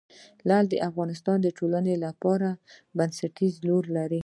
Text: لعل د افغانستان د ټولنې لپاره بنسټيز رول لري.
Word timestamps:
لعل 0.47 0.65
د 0.69 0.75
افغانستان 0.89 1.37
د 1.41 1.47
ټولنې 1.57 1.95
لپاره 2.05 2.49
بنسټيز 2.97 3.53
رول 3.67 3.85
لري. 3.97 4.19